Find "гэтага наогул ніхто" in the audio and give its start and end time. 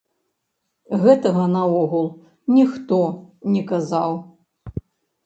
1.03-2.99